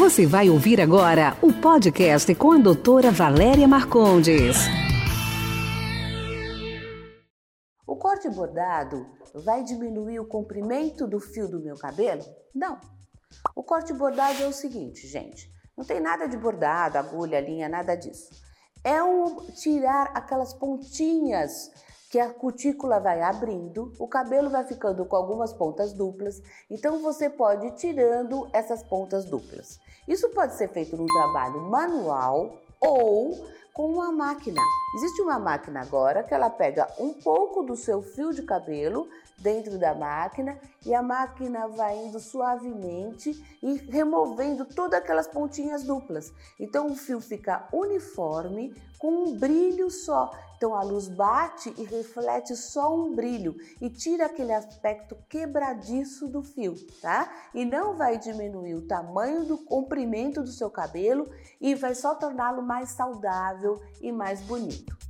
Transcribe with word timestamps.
Você 0.00 0.24
vai 0.26 0.48
ouvir 0.48 0.80
agora 0.80 1.36
o 1.42 1.52
podcast 1.52 2.34
com 2.34 2.52
a 2.52 2.56
doutora 2.56 3.10
Valéria 3.10 3.68
Marcondes. 3.68 4.56
O 7.86 7.94
corte 7.96 8.26
bordado 8.30 9.06
vai 9.44 9.62
diminuir 9.62 10.18
o 10.18 10.26
comprimento 10.26 11.06
do 11.06 11.20
fio 11.20 11.46
do 11.46 11.60
meu 11.60 11.76
cabelo? 11.76 12.22
Não. 12.54 12.80
O 13.54 13.62
corte 13.62 13.92
bordado 13.92 14.42
é 14.42 14.46
o 14.46 14.54
seguinte, 14.54 15.06
gente. 15.06 15.52
Não 15.76 15.84
tem 15.84 16.00
nada 16.00 16.26
de 16.26 16.36
bordado, 16.38 16.96
agulha, 16.96 17.38
linha, 17.38 17.68
nada 17.68 17.94
disso. 17.94 18.30
É 18.82 19.02
um 19.02 19.48
tirar 19.52 20.12
aquelas 20.14 20.54
pontinhas 20.54 21.70
que 22.10 22.18
a 22.18 22.28
cutícula 22.28 22.98
vai 22.98 23.22
abrindo, 23.22 23.92
o 23.96 24.08
cabelo 24.08 24.50
vai 24.50 24.64
ficando 24.64 25.04
com 25.04 25.14
algumas 25.14 25.52
pontas 25.52 25.92
duplas, 25.92 26.42
então 26.68 27.00
você 27.00 27.30
pode 27.30 27.68
ir 27.68 27.74
tirando 27.74 28.48
essas 28.52 28.82
pontas 28.82 29.24
duplas. 29.24 29.78
Isso 30.08 30.28
pode 30.30 30.54
ser 30.56 30.68
feito 30.68 30.96
num 30.96 31.06
trabalho 31.06 31.60
manual 31.60 32.58
ou 32.80 33.46
com 33.72 33.92
uma 33.92 34.10
máquina. 34.10 34.60
Existe 34.96 35.22
uma 35.22 35.38
máquina 35.38 35.80
agora 35.82 36.24
que 36.24 36.34
ela 36.34 36.50
pega 36.50 36.88
um 36.98 37.12
pouco 37.12 37.62
do 37.62 37.76
seu 37.76 38.02
fio 38.02 38.34
de 38.34 38.42
cabelo 38.42 39.08
dentro 39.38 39.78
da 39.78 39.94
máquina 39.94 40.58
e 40.84 40.92
a 40.92 41.02
máquina 41.02 41.68
vai 41.68 41.96
indo 41.96 42.18
suavemente 42.18 43.30
e 43.62 43.74
removendo 43.88 44.64
todas 44.64 44.98
aquelas 44.98 45.28
pontinhas 45.28 45.84
duplas. 45.84 46.32
Então 46.58 46.90
o 46.90 46.96
fio 46.96 47.20
fica 47.20 47.68
uniforme 47.72 48.74
com 48.98 49.10
um 49.10 49.38
brilho 49.38 49.90
só. 49.90 50.30
Então 50.56 50.74
a 50.74 50.82
luz 50.82 51.08
bate 51.08 51.72
e 51.78 51.84
reflete 52.00 52.56
só 52.56 52.94
um 52.94 53.14
brilho 53.14 53.54
e 53.80 53.90
tira 53.90 54.26
aquele 54.26 54.52
aspecto 54.52 55.16
quebradiço 55.28 56.28
do 56.28 56.42
fio, 56.42 56.74
tá? 57.00 57.30
E 57.54 57.64
não 57.64 57.96
vai 57.96 58.18
diminuir 58.18 58.74
o 58.74 58.86
tamanho 58.86 59.44
do 59.44 59.58
comprimento 59.58 60.42
do 60.42 60.50
seu 60.50 60.70
cabelo 60.70 61.30
e 61.60 61.74
vai 61.74 61.94
só 61.94 62.14
torná-lo 62.14 62.62
mais 62.62 62.90
saudável 62.90 63.80
e 64.00 64.10
mais 64.10 64.40
bonito. 64.40 65.09